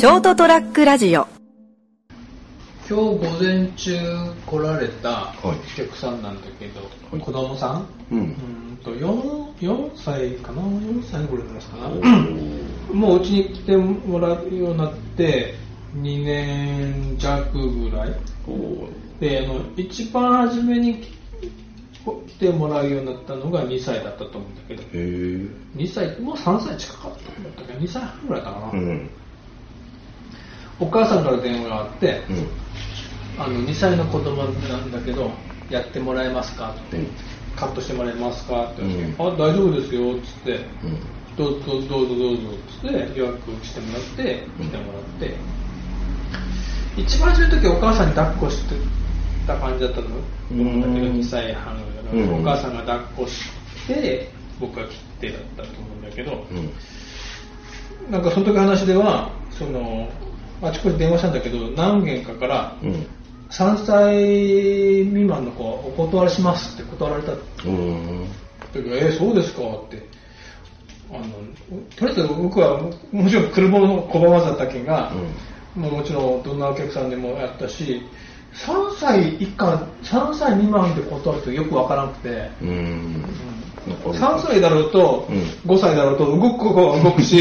[0.00, 1.26] ショートトラックラジオ。
[2.88, 3.98] 今日午前中
[4.46, 6.80] 来られたお客さんなんだけど、
[7.12, 7.20] はい。
[7.20, 8.18] 子供さん、うん。
[8.18, 8.26] うー
[8.72, 11.88] んと 4, 4歳かな？4歳ぐらいですかな？
[12.94, 15.54] もううちに来てもらうようになって
[15.96, 18.14] 2年弱ぐらい。
[19.20, 21.10] であの一番初めに来
[22.26, 24.82] 来てもらうようになったのが2歳だったと思うんだけど。
[24.82, 24.96] へえ
[25.76, 29.10] 2歳もう3歳近かったんだったけど2歳半ぐらいかな、うん
[30.80, 32.48] お母さんから電話があって、うん。
[33.38, 35.30] あの2歳の子供なんだけど
[35.70, 36.70] やってもらえますか？
[36.70, 37.06] って、うん。
[37.54, 38.64] カットしてもらえますか？
[38.64, 39.28] って言って、うん。
[39.28, 40.56] あ大丈夫ですよっつって。
[40.82, 40.98] うん。
[41.36, 44.66] どうぞどうぞどうぞっつって予約してもらってうん。
[44.66, 45.36] 来てもらって、
[46.96, 48.74] 一番初めの時お母さんに抱っこして
[49.46, 51.12] た感じだったと思うんだけどうん。
[51.20, 51.76] 2歳半
[52.12, 53.44] お母さんが抱っこし
[53.86, 58.10] て僕が切ってだったと思うんだけど、うん。
[58.10, 60.08] なんかその時話ではその
[60.62, 63.06] あちこち電話したんだけど何件かからうん。
[63.50, 67.36] 3歳未満の子はお断りしますって断られたう
[67.68, 68.24] ん。
[68.28, 70.06] だけど、えーそうですかって。
[71.12, 71.24] あの、
[71.96, 75.12] とりあえず僕は、もちろん車の拒まざったけんが、
[75.74, 78.02] もうもちろんどんなお客さんでもやったし、
[78.54, 82.68] 3歳以下、3歳未満で断るとよくわからなくて、うん。
[82.68, 84.12] うん。
[84.12, 85.36] 3歳だろうと、うん。
[85.70, 87.38] 5歳だろうと動く子は 動くし、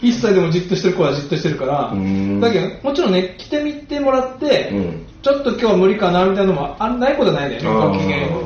[0.00, 2.40] 1歳でもじっとしてる子はじっとしてるから、うん。
[2.40, 5.06] だけど、もちろんね、来てみてもらって、うん。
[5.22, 7.58] ちょっと今日は無理かなみたいなのもあないことはないね、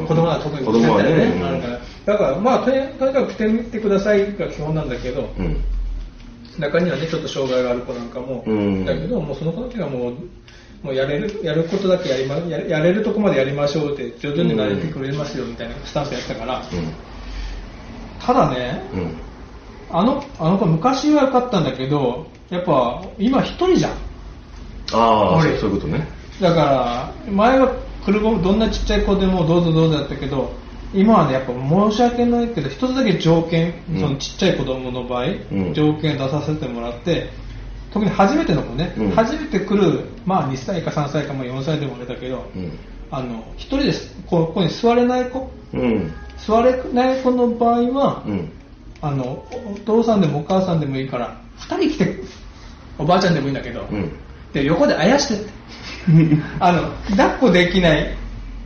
[0.07, 1.11] 子供は特に子供はね。
[1.11, 5.57] うんあるからだから、まあとに、かく来てみてくださいが基本なんだけど、うん。
[6.59, 8.85] 中にはね、ちょっと障害がある子なんかも、うん。
[8.85, 10.13] だけど、もうその子だけはもう、
[10.83, 16.63] もうやれるやることだけやりまややれるとこまでやりましょうって、徐々に慣れてくれますよみたいなスタンスやったから、
[18.21, 19.17] ただね、うん。
[19.91, 23.93] あのあの子、昔は良かったんだけど、やっぱ今、一人じゃん。
[23.93, 25.59] ああ俺。
[25.59, 26.07] そういうことね。
[26.41, 30.53] だから、前は車もどんなちっちゃい子でもどうぞどうぞだったけど、
[30.95, 34.01] 今はね、やっぱ申し訳ないけど、一つだけ条件、うん。
[34.01, 35.75] そのちっちゃい子供の場合、ん。
[35.75, 37.31] 条件出させてもらって、
[37.93, 39.11] 特に初めての子ね、うん。
[39.13, 42.79] 初めて来る、まあ2歳か3歳かも4歳でもあれだけど、うん。
[43.11, 46.13] あの、一人です、こここに座れない子、うん。
[46.47, 48.51] 座れない子の場合は、うん。
[49.01, 52.21] あの、おお父さんでもお母さんでもいいから、二人来て、
[52.99, 54.13] おばあちゃんでもいいんだけど、うん。
[54.53, 55.53] で横であやしてって。
[56.61, 58.17] あの、抱っこできない、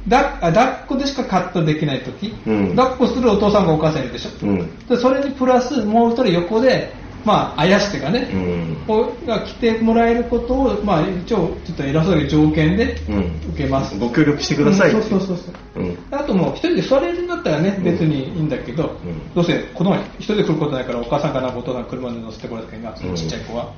[0.09, 2.77] だあ抱っこでしかカットできないとき、うん。
[2.77, 4.31] 抱っこするお父さんがお母さんいるでしょ。
[4.43, 4.87] うん。
[4.89, 6.93] でそれにプラス、もう一人横で、
[7.25, 13.19] まあ、あやしてがね、うんが来てもらえることを、まあ、一応、ちょっと偉そうに条件でうん
[13.55, 13.99] 受けます。
[13.99, 15.83] ご協力してくださいうんそうそうそうそう。
[15.85, 18.89] うんあともう一人で座れるんだったらね、うん別にいいんだけど、ん
[19.35, 23.73] どうせ子供は一人で来ることないからお母さんかなお父さん車で乗せてこられたけんが、ちっちゃい子は。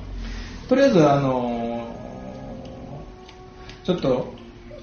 [0.67, 1.95] とりあえず、あのー
[3.85, 4.33] ちょっと、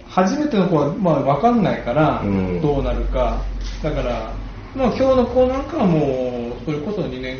[0.08, 3.42] 初めての子はまあ分かんないからうん、どうなるか。
[3.82, 4.32] だから、
[4.76, 5.98] まあ今日の子なんかはも
[6.62, 7.38] う、それこそ2年、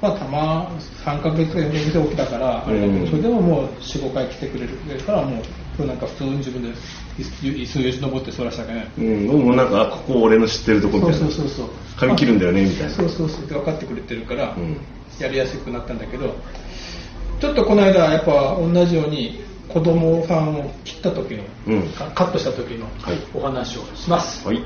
[0.00, 0.68] まあたま
[1.04, 3.06] 3ヶ月か4ヶ月起きたから、あれだけど、うん。
[3.08, 5.42] それでももう4、5回来てくれるから、も
[5.78, 6.68] うなんか普通に自分で
[7.18, 8.88] 椅子よじ登って座らせたわけない。
[8.98, 9.26] うん。
[9.26, 11.68] 僕もなんかあここ俺の知ってるとこみそうたいなそうそうそう。
[11.96, 12.90] 髪切るんだよねみたいな。
[12.90, 13.46] そうそうそう。
[13.46, 14.76] で分かってくれてるから、うん
[15.18, 16.34] やりやすくなったんだけど
[17.40, 21.88] ちょっとこの間やっぱ同じように子供さんを切った時の、うん。
[21.92, 23.18] カカットした時のはい。
[23.32, 24.62] お話をします、はい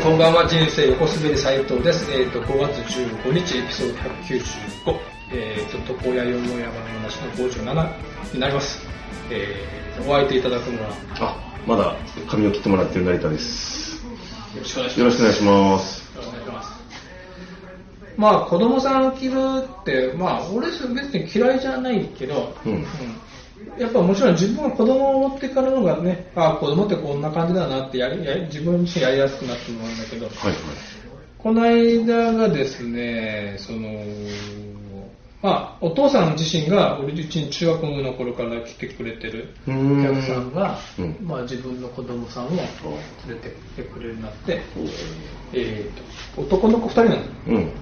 [0.00, 8.80] こんばんは人生横滑り斉藤です、えー、と5月15日エピソード195、えー、と床屋よもやまの話の57になります、
[9.30, 10.88] えー、お相手いただくのは。
[10.88, 11.36] よあ
[11.66, 11.94] まだ
[12.26, 14.02] 髪を切ってもらってる成田です。
[14.54, 14.98] よろしくお願いします。
[14.98, 16.02] よろしくお願いします。
[18.16, 19.34] まあ子供さん着る
[19.82, 22.86] って、まあ俺別に嫌いじゃないけど、うん
[23.78, 30.56] やっぱもちろん自分が子供を持ってからのがね、あ子供ってこんな感じだなってやりや自分自身やりやすくなってもらうんだけど、はいはい。
[31.38, 34.04] この間がですね、その、
[35.42, 41.16] まあお父さん自身が俺うちに中学の頃から来てくれてるお客さんが、うん。
[41.22, 42.58] まあ自分の子供さんを連
[43.28, 44.60] れてきてくれるようになって、
[45.54, 47.72] えー、と男の子2人なのうん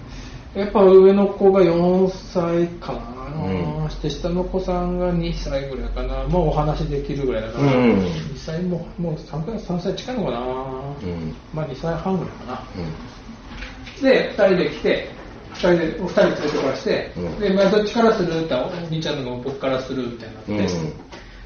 [0.55, 3.01] やっぱ上の子が4歳かな、
[3.45, 6.25] うんして下の子さんが2歳ぐらいかな。
[6.25, 7.99] もうお話できるぐらいだから、うん。
[8.01, 11.35] 2歳ももう 3, 歳3歳近いのかな、うん。
[11.53, 12.63] まあ2歳半ぐらいかな。
[12.77, 14.03] うん。
[14.03, 15.21] で2人で来て
[15.55, 17.39] 人で、お二人連れてこらして、うん。
[17.39, 20.93] で、まあ、どっちからするってお兄ちゃんの方僕からするみたいになって、うん。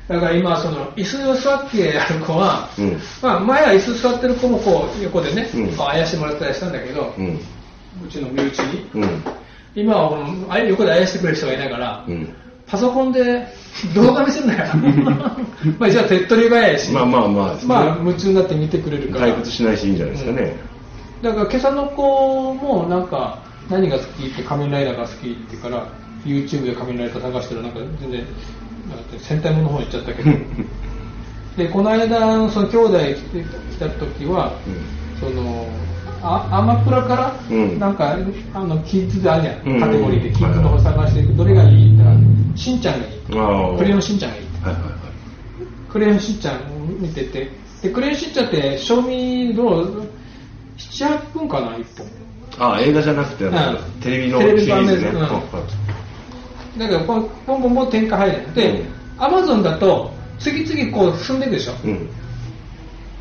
[0.07, 3.01] だから今、その、椅子を座ってやる子は、うん。
[3.23, 5.77] まあ、前は椅子座ってる子もこう、横でね、うん。
[5.77, 7.15] こうあやしてもらったりしたんだけど、
[8.01, 8.91] ううんちの身内に。
[8.95, 9.23] うん。
[9.75, 12.29] 今はこのあ横であやしてくれる人がいないから、うん。
[12.67, 13.47] パソコンで
[13.95, 14.73] 動画見せるなよ。
[15.79, 19.29] まあ、じゃあ手っ取り早いし、まあまあまあまあ、夢中になって見てくれるから。
[19.29, 20.57] 退屈しないしいいんじゃないですかね、
[21.23, 23.39] だから今朝の子もなんか
[23.69, 25.87] 何が好きって仮面ライダーが好きって言うから
[26.25, 28.25] YouTube で仮面ライダー探してるなんか全然
[29.19, 30.31] 戦隊ものの方行っちゃったけど。
[31.57, 34.53] でこの間その兄弟来た時は、
[35.21, 35.69] その
[36.25, 37.79] あアマプラから、うん。
[37.79, 38.17] なんか
[38.55, 39.81] あのキッズであるやん、うん。
[39.81, 43.77] カテゴリーでキッズの方探してどれがいいって言ったらしんちゃんがいい。
[43.79, 44.93] クレヨンしんちゃんがいいはいはいはい。
[45.93, 46.61] クレヨンしんちゃん
[46.99, 47.51] 見てて。
[47.83, 50.09] でクレヨンしんちゃんって賞味どう
[50.79, 51.85] 78分かな1
[52.57, 52.67] 本。
[52.67, 53.53] ああ映画じゃなくてうん。
[54.01, 55.21] テレビのシリーズね、うん。
[55.21, 55.31] はい
[56.79, 58.87] だからポンポンポンポン展開入るで、うん。
[59.19, 61.73] アマゾンだと次々こう進んでいくでしょ、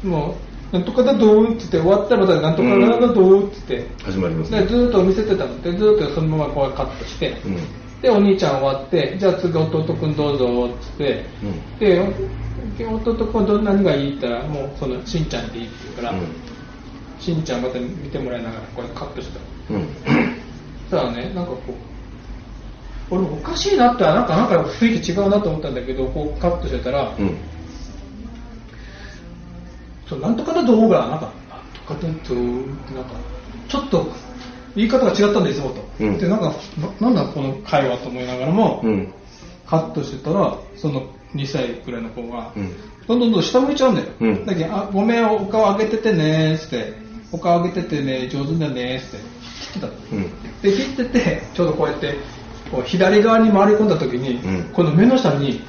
[0.04, 0.10] うん。
[0.10, 0.34] もう
[0.74, 2.70] なんとかだどうって言って終わったらまたなんとか
[3.08, 4.62] だどうって言って、始まりますね。
[4.62, 5.62] でずーっと見せてたの。
[5.62, 7.58] でずーっとそのままこうカットして、うん。
[8.02, 11.26] でお兄ちゃん終わってじゃあ次弟くんどうぞって
[11.80, 16.20] 言って、で弟くんど何がいいって言ったらもうそのしんちゃんでいいって言うから、
[17.20, 19.88] しんちゃんまた見てもらいながらこうカットしたうんうん。
[20.90, 21.60] そしたらねなんかこ
[23.12, 27.38] う俺もおかしいなってなんかなんか雰囲気違うなと思ったんだけどこうカットしてたら、うん
[30.14, 33.12] そうなんとかだ動画なんかなんとかだとなんか
[33.68, 34.08] ちょっと
[34.76, 36.18] 言い方が違ったんですいつもと、うん。
[36.18, 36.54] でなんか
[37.00, 39.14] ななんだこの会話と思いながらも、うん。
[39.68, 42.72] カットしてたらその2歳くらいの子が、うん。
[43.08, 44.46] どんどんどん下向いちゃうんだよ、うん。
[44.46, 47.04] だけどあごめんお顔上げててねーっつって。
[47.32, 49.26] お顔上げててね上手だねーっつって。
[49.64, 49.94] 切ってたの。
[50.12, 50.62] うん。
[50.62, 52.16] で切っててちょうどこうやって
[52.72, 54.74] こう左側に回り込んだ時に、うん。
[54.74, 55.62] この目の下に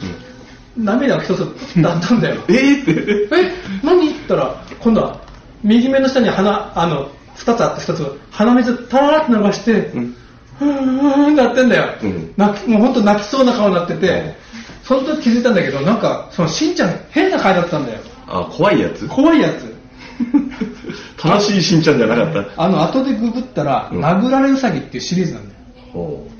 [0.77, 1.39] 涙が一つ
[1.81, 2.41] だったんだよ。
[2.49, 2.93] えーって。
[3.37, 5.19] え何って言ったら今度は
[5.63, 10.15] 右目の下に鼻あの2つあって1つ鼻水タラーって流して、うん。
[10.59, 12.33] ふーんなってんだよ、うん。
[12.37, 14.37] 泣きもう本当泣きそうな顔になってて、
[14.85, 17.99] その時気づいたんだけどなんかそのしんちゃん変な顔だったんだよ。
[18.29, 19.07] あ怖いやつ？
[19.09, 19.75] 怖いやつ。
[21.25, 22.63] 楽しいしんちゃんじゃなかった？
[22.63, 24.05] あの後でググったら、うん。
[24.05, 25.55] 殴られうさぎっていうシリーズなんだよ。
[25.93, 26.35] ほう。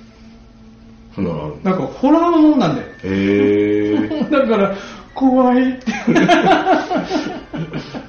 [1.15, 2.89] そんなのあるなんかホラーもんなんだよ。
[3.05, 3.84] へえ
[4.31, 4.77] だから
[5.15, 5.93] 怖いって。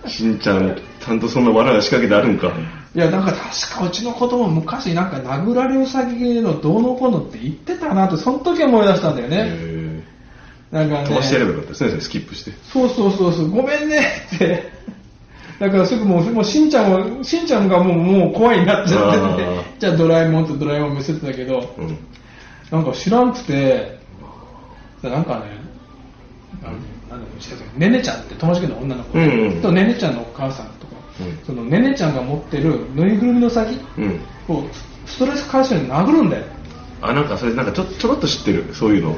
[0.09, 2.51] しんちゃんちゃんとそんな罠が仕掛けてあるんか。
[2.95, 9.37] いや、なんか確かうちの子供昔なんか殴られうさぎのどうのこうのって言ってたなって、その時思い出したんだよね。
[9.49, 10.03] へ
[10.71, 11.01] なんかね。
[11.03, 12.51] え飛ばしてやればよかったですねスキップして。
[12.63, 13.99] そうそうそうそう、ごめんね
[14.35, 14.71] って。
[15.59, 19.45] だからすぐもう、もうしんちゃんも、しんちゃんがもう、もう怖いになっちゃって
[19.79, 21.97] じゃあドラえもんとドラえもん見せてたけど、うん。
[22.71, 23.99] なんか知らんくて、
[25.01, 25.64] なんかね、
[26.63, 27.23] あの
[27.77, 29.13] ねねちゃんって友達の女の子、
[29.61, 31.45] とねねちゃんのお母さんとか、うん。
[31.45, 34.63] そのねねちゃんが持ってるぬいぐるみの先うんを
[35.05, 36.45] ストレス解消に殴るんだよ。
[37.01, 38.73] あなんかそれなんかちょちょろっと知ってる。
[38.73, 39.17] そういうの。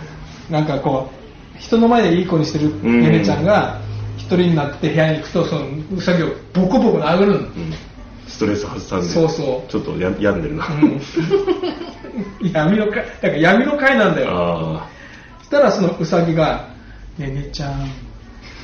[0.50, 1.10] なんかこ
[1.56, 3.02] う、人の前でいい子にしてるうん。
[3.02, 3.80] ねねちゃんが、
[4.18, 7.34] 一人になって部屋に行くと、そのうさぎをボコボコ殴るの。
[7.34, 7.48] うん。
[8.28, 9.08] ストレス発散で。
[9.08, 9.72] そうそう。
[9.72, 11.02] ちょっとや病んでるな、うん。
[12.52, 14.28] 闇の会、だから闇の会なんだよ。
[14.32, 14.90] あ
[15.40, 16.68] そしたらそのうさぎが、
[17.18, 17.90] ねねちゃん、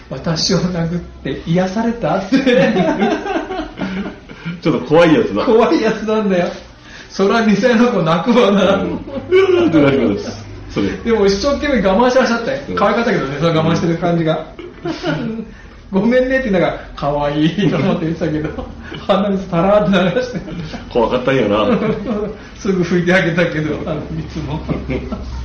[0.10, 2.17] 私を殴って癒された？
[2.19, 2.38] って。
[2.38, 3.19] あ
[4.62, 6.48] ちょっと怖いやつだ怖いやつなんだよ。
[7.10, 8.75] それは2歳の子泣くわな。
[8.83, 9.00] うん
[11.03, 12.75] でも一生懸命我慢してらっしゃったようん。
[12.75, 14.48] 可愛かったけどね、その我慢してる感じが。
[15.91, 18.65] ごめんねって言いながら、可愛いと思って言ってたけど、
[19.05, 20.39] 鼻水たらーって流して。
[20.91, 21.67] 怖かったんやな
[22.57, 24.60] すぐ拭いてあげたけど、あの、いつも。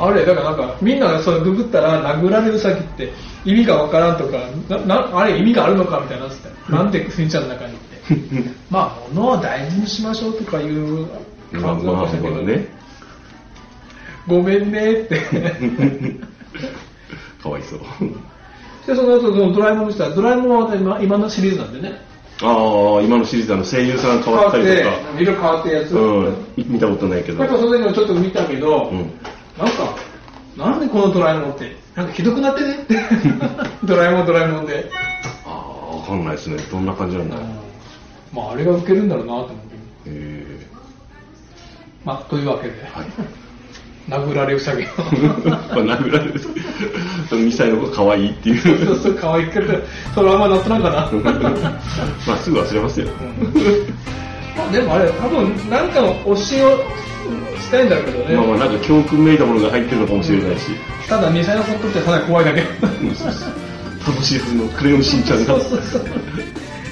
[0.00, 3.12] あれ、だからなんか、みんなそれググったら、殴られる先って
[3.44, 4.38] 意味がわからんとか、
[4.68, 7.90] ななあれ意味があるのかみたいなのってなんでスインちゃんの中にって。
[8.70, 11.06] まあ、物を大事にしましょうとかいう
[11.52, 12.68] まあ感じだまあったけど、まあね
[14.26, 15.20] ごめんねって。
[17.42, 17.80] かわいそう
[18.86, 22.10] で、その後、そのドラえもん見てたら、ドラえもんは今今のシリーズなんでね。
[22.42, 25.94] ああ今のシリーズあの声優さん変わったりとか色変わってるやつ。
[25.94, 29.10] うん見たことないけどやっぱその時もちょっと見たけど、うん
[29.58, 29.96] なんか、
[30.56, 32.74] なんでこのドラえもんって、なんかひどくなってね？
[32.82, 32.96] って。
[33.84, 34.90] ドラえもんドラえもんで。
[35.46, 35.50] あ
[35.92, 36.56] あわかんないですね。
[36.70, 37.36] どんな感じなんだ？
[38.32, 39.60] まあ、あれが受けるんだろうなと思って。
[39.76, 40.66] へえ
[42.04, 43.06] まあ、というわけで、はい。
[44.08, 44.82] 殴られうさぎ。
[45.48, 46.34] まあ殴られる。
[47.30, 48.86] 2歳の子可愛いっていう。
[48.86, 49.74] そうそう、可愛いけど、
[50.14, 51.10] トラウマになってないかな？
[52.26, 53.06] まあすぐ忘れますよ。
[53.06, 53.58] うん。
[54.56, 56.80] まあでもあれ多分なんかの教えを
[57.58, 60.66] したいんだろうけどね、まあまあなんか教訓めいたものが入ってるのかもしれないし、
[61.08, 62.60] ただ2歳の子にとってただ怖いだけ。
[64.06, 65.46] 楽しいはずのクレヨンしんちゃんが。
[65.46, 66.02] そうそうそう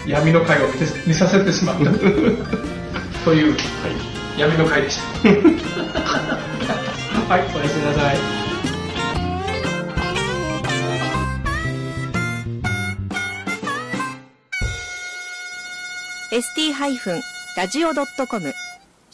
[0.07, 1.85] 闇の会を見て見させてしまった。
[3.25, 3.61] というはい。
[4.41, 5.29] 闇の会でした。
[7.29, 8.17] はいおやすみなさい。
[8.17, 8.19] ー
[16.31, 18.53] ST-radio.com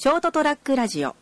[0.05, 1.17] ショートトラックラジオ。